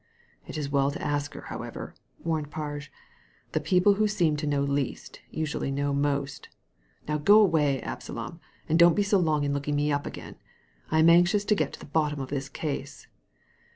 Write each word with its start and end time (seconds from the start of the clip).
"It's 0.47 0.57
as 0.57 0.71
well 0.71 0.89
to 0.89 0.99
ask 1.03 1.35
her, 1.35 1.41
however," 1.41 1.93
warned 2.23 2.49
Parge. 2.49 2.89
''The 3.53 3.63
people 3.63 3.93
who 3.93 4.07
seem 4.07 4.35
to 4.37 4.47
know 4.47 4.63
least 4.63 5.21
usually 5.29 5.69
know 5.69 5.93
most 5.93 6.49
Now 7.07 7.19
go 7.19 7.39
away, 7.39 7.79
Absalom, 7.83 8.39
and 8.67 8.79
don't 8.79 8.95
be 8.95 9.03
so 9.03 9.19
long 9.19 9.43
in 9.43 9.53
looking 9.53 9.75
me 9.75 9.91
up 9.91 10.07
again. 10.07 10.37
I'm 10.89 11.11
anxious 11.11 11.45
to 11.45 11.53
get 11.53 11.71
to 11.73 11.79
the 11.79 11.85
bottom 11.85 12.19
of 12.19 12.29
this 12.29 12.49
case." 12.49 13.05